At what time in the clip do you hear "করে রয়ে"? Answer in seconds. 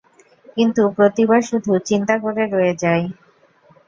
2.23-2.73